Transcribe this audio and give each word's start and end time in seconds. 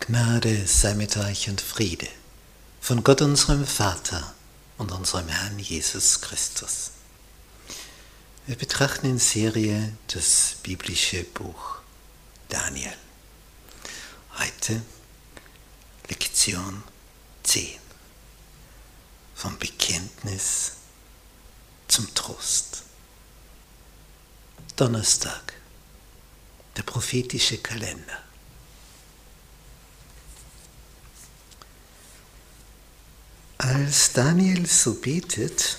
Gnade 0.00 0.66
sei 0.66 0.94
mit 0.94 1.18
euch 1.18 1.50
und 1.50 1.60
Friede 1.60 2.08
von 2.80 3.04
Gott 3.04 3.20
unserem 3.20 3.66
Vater 3.66 4.34
und 4.78 4.90
unserem 4.92 5.28
Herrn 5.28 5.58
Jesus 5.58 6.22
Christus. 6.22 6.92
Wir 8.46 8.56
betrachten 8.56 9.06
in 9.06 9.18
Serie 9.18 9.92
das 10.08 10.56
biblische 10.62 11.22
Buch 11.22 11.76
Daniel. 12.48 12.96
Heute 14.38 14.80
Lektion 16.08 16.82
10 17.42 17.78
vom 19.34 19.58
Bekenntnis 19.58 20.72
zum 21.88 22.12
Trost. 22.14 22.84
Donnerstag, 24.76 25.52
der 26.78 26.84
prophetische 26.84 27.58
Kalender. 27.58 28.29
Als 33.72 34.12
Daniel 34.14 34.66
so 34.66 34.94
betet, 34.94 35.78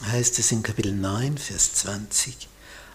heißt 0.00 0.38
es 0.38 0.52
in 0.52 0.62
Kapitel 0.62 0.92
9, 0.92 1.38
Vers 1.38 1.74
20, 1.74 2.46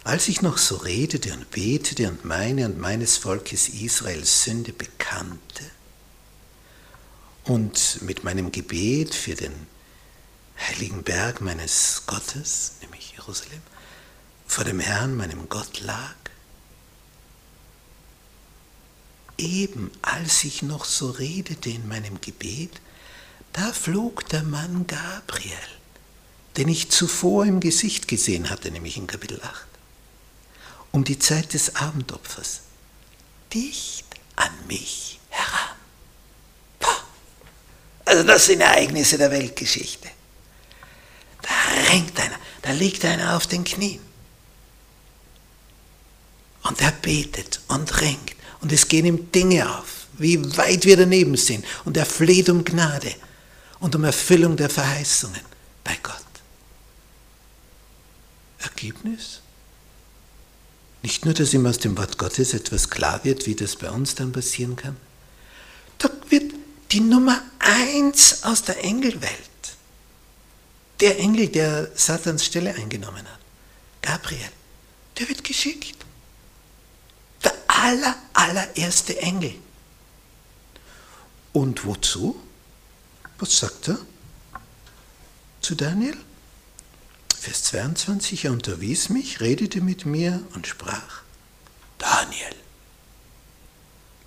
als 0.06 0.30
ich 0.30 0.42
noch 0.42 0.58
so 0.58 0.78
redete 0.78 1.34
und 1.34 1.52
betete 1.52 2.08
und 2.08 2.24
meine 2.24 2.66
und 2.66 2.80
meines 2.80 3.18
Volkes 3.18 3.68
Israels 3.68 4.46
Sünde 4.46 4.72
bekannte 4.72 5.66
und 7.44 8.04
mit 8.04 8.24
meinem 8.24 8.54
Gebet 8.54 9.14
für 9.14 9.36
den 9.36 9.52
heiligen 10.66 11.04
Berg 11.04 11.42
meines 11.42 12.04
Gottes, 12.08 12.76
nämlich 12.84 13.16
Jerusalem, 13.18 13.62
vor 14.48 14.64
dem 14.64 14.80
Herrn, 14.80 15.18
meinem 15.18 15.50
Gott 15.50 15.82
lag, 15.82 16.16
eben 19.38 19.92
als 20.02 20.46
ich 20.46 20.62
noch 20.62 20.86
so 20.86 21.10
redete 21.10 21.70
in 21.70 21.86
meinem 21.90 22.22
Gebet, 22.22 22.80
da 23.56 23.72
flog 23.72 24.28
der 24.30 24.44
Mann 24.44 24.86
Gabriel, 24.86 25.56
den 26.58 26.68
ich 26.68 26.92
zuvor 26.92 27.46
im 27.46 27.62
Gesicht 27.62 28.08
gesehen 28.10 28.50
hatte, 28.50 28.70
nämlich 28.70 28.98
in 28.98 29.08
Kapitel 29.08 29.40
8, 29.42 29.66
um 30.92 31.06
die 31.06 31.20
Zeit 31.20 31.54
des 31.54 31.78
Abendopfers, 31.78 32.62
dicht 33.54 34.06
an 34.36 34.52
mich 34.68 35.22
heran. 35.30 35.78
Also 38.04 38.24
das 38.24 38.46
sind 38.46 38.60
Ereignisse 38.60 39.18
der 39.18 39.32
Weltgeschichte. 39.32 40.10
Da 41.42 41.92
ringt 41.92 42.20
einer, 42.20 42.38
da 42.62 42.72
liegt 42.72 43.06
einer 43.06 43.38
auf 43.38 43.48
den 43.48 43.64
Knien. 43.64 44.02
Und 46.64 46.82
er 46.82 46.92
betet 46.92 47.62
und 47.70 48.02
ringt. 48.02 48.36
Und 48.60 48.74
es 48.74 48.88
gehen 48.90 49.06
ihm 49.06 49.32
Dinge 49.32 49.80
auf, 49.80 50.08
wie 50.18 50.58
weit 50.58 50.86
wir 50.86 50.98
daneben 50.98 51.38
sind. 51.38 51.66
Und 51.86 51.96
er 51.96 52.06
fleht 52.06 52.50
um 52.50 52.66
Gnade 52.66 53.16
und 53.80 53.96
um 53.96 54.04
Erfüllung 54.04 54.58
der 54.58 54.70
Verheißungen 54.70 55.42
bei 55.84 55.98
Gott. 56.02 56.16
Ergebnis? 58.60 59.42
Nicht 61.02 61.24
nur, 61.26 61.34
dass 61.34 61.54
ihm 61.54 61.66
aus 61.68 61.78
dem 61.78 61.98
Wort 61.98 62.18
Gottes 62.18 62.54
etwas 62.54 62.90
klar 62.90 63.24
wird, 63.24 63.46
wie 63.46 63.56
das 63.56 63.76
bei 63.76 63.92
uns 63.92 64.16
dann 64.16 64.32
passieren 64.32 64.76
kann. 64.76 64.98
Da 66.00 66.10
wird 66.30 66.54
die 66.92 67.00
Nummer 67.00 67.42
eins 67.60 68.44
aus 68.44 68.64
der 68.64 68.84
Engelwelt, 68.84 69.32
der 71.00 71.20
Engel, 71.20 71.48
der 71.48 71.92
Satans 71.96 72.46
Stelle 72.46 72.74
eingenommen 72.74 73.26
hat, 73.28 73.40
Gabriel, 74.02 74.50
der 75.20 75.30
wird 75.30 75.44
geschickt. 75.44 75.98
Der 77.44 77.54
aller, 77.68 78.16
allererste 78.34 79.18
Engel. 79.20 79.56
Und 81.54 81.86
wozu? 81.86 82.42
Was 83.38 83.58
sagt 83.58 83.90
er 83.90 84.00
zu 85.62 85.76
Daniel? 85.76 86.16
Vers 87.38 87.64
22, 87.66 88.46
er 88.46 88.52
unterwies 88.54 89.10
mich, 89.10 89.42
redete 89.42 89.82
mit 89.82 90.06
mir 90.06 90.44
und 90.56 90.68
sprach, 90.68 91.22
Daniel, 91.98 92.56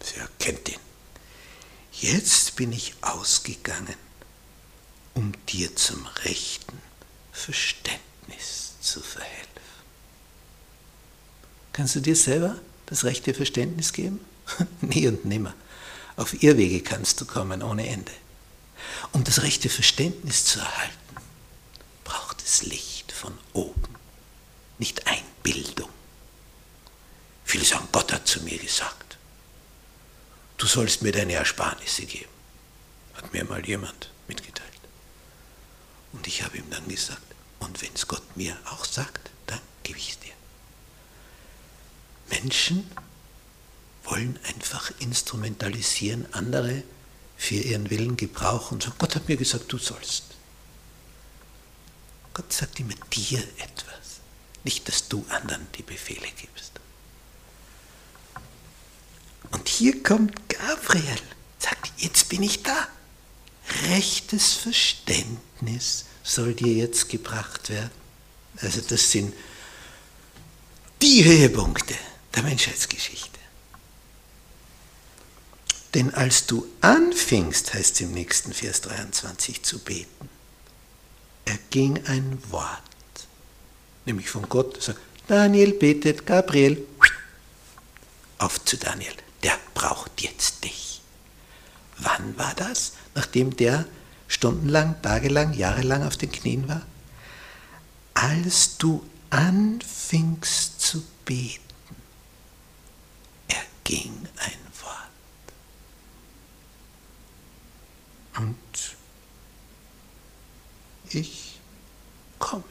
sie 0.01 0.17
erkennt 0.21 0.69
ihn, 0.69 0.79
jetzt 1.93 2.55
bin 2.57 2.73
ich 2.73 2.95
ausgegangen, 3.01 3.97
um 5.15 5.33
dir 5.49 5.75
zum 5.75 6.07
rechten 6.25 6.79
Verständnis 7.33 8.75
zu 8.81 9.01
verhelfen. 9.01 9.49
Kannst 11.73 11.97
du 11.97 12.01
dir 12.01 12.17
selber 12.17 12.57
das 12.87 13.05
rechte 13.05 13.35
Verständnis 13.35 13.93
geben? 13.93 14.21
Nie 14.81 15.09
und 15.09 15.25
nimmer. 15.25 15.55
Auf 16.17 16.43
Irrwege 16.43 16.83
kannst 16.83 17.21
du 17.21 17.25
kommen 17.25 17.63
ohne 17.63 17.89
Ende. 17.89 18.13
Um 19.13 19.25
das 19.25 19.43
rechte 19.43 19.69
Verständnis 19.69 20.45
zu 20.45 20.61
erhalten, 20.61 21.17
braucht 22.05 22.43
es 22.43 22.63
Licht 22.63 23.13
von 23.13 23.37
oben, 23.53 23.97
nicht 24.79 25.07
Einbildung. 25.07 25.91
Viele 27.45 27.65
sagen, 27.65 27.89
Gott 27.93 28.13
hat 28.13 28.27
zu 28.29 28.43
mir 28.43 28.59
gesagt, 28.59 29.17
du 30.59 30.67
sollst 30.67 31.03
mir 31.03 31.13
deine 31.13 31.35
Ersparnisse 31.35 32.05
geben. 32.05 32.31
Hat 33.15 33.33
mir 33.33 33.45
mal 33.45 33.65
jemand 33.67 34.11
mitgeteilt. 34.29 34.69
Und 36.13 36.27
ich 36.27 36.43
habe 36.43 36.59
ihm 36.59 36.71
dann 36.71 36.87
gesagt, 36.89 37.23
und 37.59 37.81
wenn 37.83 37.93
es 37.95 38.07
Gott 38.07 38.37
mir 38.37 38.57
auch 38.67 38.85
sagt, 38.85 39.31
dann 39.47 39.61
gebe 39.83 39.99
ich 39.99 40.11
es 40.11 40.19
dir. 40.19 40.33
Menschen 42.31 42.91
wollen 44.05 44.39
einfach 44.45 44.91
instrumentalisieren, 45.01 46.33
andere 46.33 46.83
für 47.39 47.55
ihren 47.55 47.89
Willen 47.89 48.17
gebrauchen 48.17 48.81
sagen, 48.81 48.97
Gott 48.99 49.15
hat 49.15 49.29
mir 49.29 49.37
gesagt, 49.37 49.73
du 49.73 49.79
sollst. 49.79 50.25
Gott 52.35 52.53
sagt 52.53 52.79
immer 52.81 52.95
dir 53.13 53.39
etwas, 53.59 54.21
nicht, 54.65 54.87
dass 54.89 55.09
du 55.09 55.25
anderen 55.31 55.67
die 55.79 55.83
Befehle 55.83 56.27
gibst. 56.37 56.73
Und 59.53 59.69
hier 59.69 60.03
kommt 60.03 60.49
Gabriel, 60.49 61.21
sagt, 61.59 61.93
jetzt 61.97 62.29
bin 62.29 62.43
ich 62.43 62.63
da. 62.63 62.89
Rechtes 63.89 64.55
Verständnis 64.55 66.07
soll 66.23 66.55
dir 66.55 66.75
jetzt 66.75 67.09
gebracht 67.09 67.71
werden. 67.71 67.91
Also 68.61 68.81
das 68.81 69.11
sind 69.11 69.33
die 71.01 71.25
Höhepunkte 71.25 71.95
der 72.35 72.43
Menschheitsgeschichte. 72.43 73.38
Denn 75.95 76.13
als 76.15 76.47
du 76.47 76.67
anfingst, 76.81 77.73
heißt 77.73 77.95
es 77.95 78.01
im 78.03 78.13
nächsten 78.13 78.53
Vers 78.53 78.83
23, 78.83 79.63
zu 79.63 79.79
beten, 79.79 80.29
erging 81.47 82.05
ein 82.07 82.39
Wort, 82.51 82.83
nämlich 84.05 84.29
von 84.29 84.49
Gott, 84.49 84.83
sagt, 84.83 85.01
Daniel 85.29 85.73
betet, 85.73 86.27
Gabriel, 86.27 86.87
auf 88.39 88.65
zu 88.65 88.77
Daniel, 88.77 89.13
der 89.43 89.59
braucht 89.75 90.21
jetzt 90.21 90.63
dich. 90.65 91.01
Wann 91.99 92.37
war 92.37 92.55
das? 92.55 92.93
Nachdem 93.15 93.57
der 93.57 93.87
stundenlang, 94.29 95.01
tagelang, 95.03 95.55
jahrelang 95.55 96.07
auf 96.07 96.17
den 96.17 96.31
Knien 96.31 96.69
war? 96.69 96.87
Als 98.15 98.77
du 98.77 99.05
anfingst 99.31 100.81
zu 100.81 101.03
beten, 101.25 101.63
erging 103.49 104.29
ein 104.37 104.69
Und 108.39 108.57
ich 111.15 111.61
komme, 112.39 112.65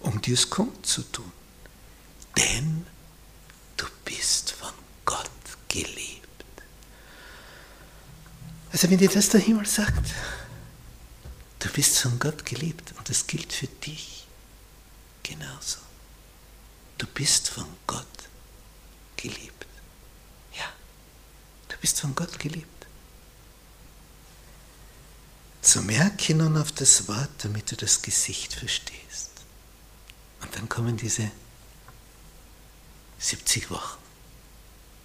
um 0.00 0.20
dir 0.20 0.34
es 0.34 0.48
kundzutun. 0.48 1.30
Denn 2.36 2.86
du 3.76 3.86
bist 4.04 4.52
von 4.52 4.72
Gott 5.04 5.30
geliebt. 5.68 6.22
Also 8.72 8.90
wenn 8.90 8.98
dir 8.98 9.08
das 9.08 9.28
der 9.28 9.40
Himmel 9.40 9.66
sagt, 9.66 10.14
du 11.58 11.68
bist 11.70 11.98
von 11.98 12.18
Gott 12.18 12.44
geliebt 12.46 12.94
und 12.96 13.08
das 13.08 13.26
gilt 13.26 13.52
für 13.52 13.66
dich 13.66 14.26
genauso. 15.22 15.78
Du 16.98 17.06
bist 17.06 17.48
von 17.48 17.66
Gott 17.86 18.06
geliebt. 19.16 19.66
Ja, 20.56 20.72
du 21.68 21.76
bist 21.78 22.00
von 22.00 22.14
Gott 22.14 22.38
geliebt. 22.38 22.81
So 25.64 25.80
merke 25.80 26.34
nun 26.34 26.56
auf 26.56 26.72
das 26.72 27.06
Wort, 27.06 27.30
damit 27.38 27.70
du 27.70 27.76
das 27.76 28.02
Gesicht 28.02 28.52
verstehst. 28.52 29.30
Und 30.42 30.56
dann 30.56 30.68
kommen 30.68 30.96
diese 30.96 31.30
70 33.20 33.70
Wochen, 33.70 33.98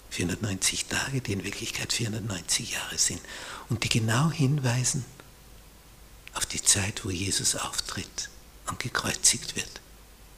490 0.09 0.85
Tage, 0.87 1.21
die 1.21 1.33
in 1.33 1.43
Wirklichkeit 1.43 1.93
490 1.93 2.71
Jahre 2.71 2.97
sind 2.97 3.21
und 3.69 3.83
die 3.83 3.89
genau 3.89 4.31
hinweisen 4.31 5.05
auf 6.33 6.47
die 6.47 6.61
Zeit, 6.61 7.05
wo 7.05 7.11
Jesus 7.11 7.55
auftritt 7.55 8.29
und 8.65 8.79
gekreuzigt 8.79 9.55
wird 9.55 9.79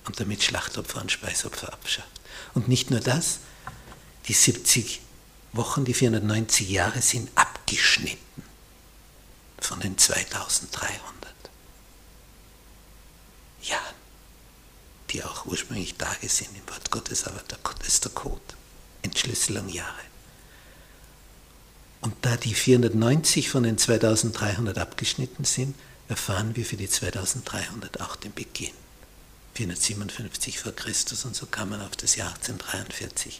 und 0.05 0.19
damit 0.19 0.43
Schlachtopfer 0.43 0.99
und 0.99 1.13
Speisopfer 1.13 1.71
abschafft. 1.71 2.19
Und 2.53 2.67
nicht 2.67 2.91
nur 2.91 2.99
das, 2.99 3.39
die 4.27 4.33
70 4.33 4.99
Wochen, 5.53 5.85
die 5.85 5.93
490 5.93 6.69
Jahre 6.69 7.01
sind 7.01 7.29
abgeschnitten 7.35 8.48
von 9.69 9.79
den 9.79 9.99
2300 9.99 11.31
Jahren, 13.61 13.95
die 15.11 15.23
auch 15.23 15.45
ursprünglich 15.45 15.93
Tage 15.93 16.27
sind 16.27 16.49
im 16.57 16.67
Wort 16.73 16.89
Gottes, 16.89 17.25
aber 17.25 17.39
der 17.41 17.59
Gott 17.61 17.83
ist 17.85 18.03
der 18.03 18.11
Code, 18.11 18.41
Entschlüsselung 19.03 19.69
Jahre. 19.69 19.93
Und 22.01 22.15
da 22.23 22.35
die 22.35 22.55
490 22.55 23.51
von 23.51 23.61
den 23.61 23.77
2300 23.77 24.79
abgeschnitten 24.79 25.45
sind, 25.45 25.75
erfahren 26.07 26.55
wir 26.55 26.65
für 26.65 26.77
die 26.77 26.89
2300 26.89 28.01
auch 28.01 28.15
den 28.15 28.33
Beginn. 28.33 28.73
457 29.53 30.57
vor 30.57 30.71
Christus 30.71 31.25
und 31.25 31.35
so 31.35 31.45
kam 31.45 31.69
man 31.69 31.81
auf 31.81 31.95
das 31.95 32.15
Jahr 32.15 32.29
1843, 32.29 33.39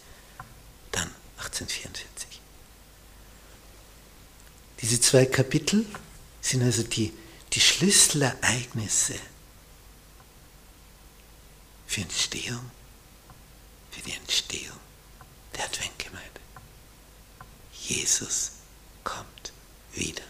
dann 0.91 1.09
1844. 1.37 2.39
Diese 4.81 5.01
zwei 5.01 5.25
Kapitel 5.25 5.87
sind 6.50 6.63
also 6.63 6.84
die, 6.84 7.13
die 7.54 7.60
Schlüsselereignisse 7.60 9.16
für 11.86 12.01
Entstehung, 12.01 12.72
für 13.92 14.01
die 14.01 14.13
Entstehung 14.13 14.78
der 15.56 15.66
Adventgemeinde. 15.66 16.42
Jesus 17.74 18.51
kommt 19.04 19.54
wieder. 19.94 20.24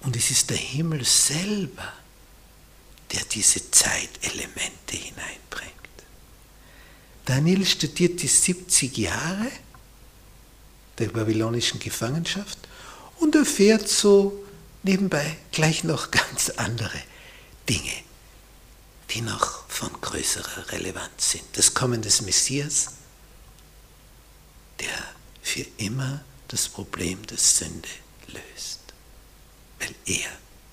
Und 0.00 0.16
es 0.16 0.30
ist 0.30 0.50
der 0.50 0.56
Himmel 0.56 1.04
selber, 1.04 1.92
der 3.12 3.24
diese 3.24 3.70
Zeitelemente 3.70 4.96
hineinbringt. 4.96 5.72
Daniel 7.24 7.64
studiert 7.64 8.20
die 8.22 8.28
70 8.28 8.96
Jahre 8.96 9.50
der 10.98 11.08
babylonischen 11.08 11.78
Gefangenschaft 11.78 12.58
und 13.20 13.34
erfährt 13.36 13.88
so 13.88 14.41
nebenbei 14.82 15.36
gleich 15.50 15.84
noch 15.84 16.10
ganz 16.10 16.50
andere 16.50 17.00
Dinge, 17.68 17.92
die 19.10 19.20
noch 19.20 19.68
von 19.68 19.92
größerer 20.00 20.72
Relevanz 20.72 21.32
sind. 21.32 21.44
Das 21.54 21.74
Kommen 21.74 22.02
des 22.02 22.22
Messias, 22.22 22.88
der 24.80 25.14
für 25.42 25.66
immer 25.76 26.24
das 26.48 26.68
Problem 26.68 27.24
der 27.26 27.38
Sünde 27.38 27.88
löst, 28.28 28.80
weil 29.78 29.94
er 30.06 30.30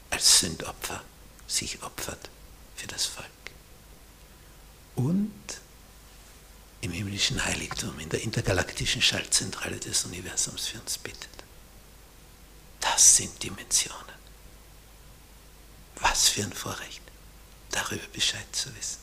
als 0.09 0.39
Sündopfer 0.39 1.03
sich 1.47 1.81
opfert 1.83 2.29
für 2.75 2.87
das 2.87 3.05
Volk. 3.05 3.27
Und 4.95 5.31
im 6.81 6.91
himmlischen 6.91 7.43
Heiligtum, 7.43 7.99
in 7.99 8.09
der 8.09 8.21
intergalaktischen 8.21 9.01
Schaltzentrale 9.01 9.77
des 9.77 10.05
Universums 10.05 10.67
für 10.67 10.79
uns 10.79 10.97
bittet. 10.97 11.38
Das 12.99 13.15
sind 13.15 13.41
Dimensionen. 13.41 13.97
Was 16.01 16.27
für 16.27 16.43
ein 16.43 16.51
Vorrecht, 16.51 17.01
darüber 17.71 18.05
Bescheid 18.11 18.45
zu 18.51 18.75
wissen. 18.75 18.99